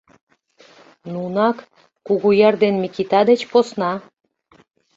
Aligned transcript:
Нунак, 1.11 1.57
Кугуяр 2.05 2.55
ден 2.63 2.75
Микита 2.83 3.21
деч 3.29 3.41
посна. 3.51 3.91